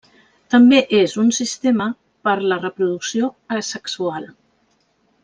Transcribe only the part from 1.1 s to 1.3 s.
un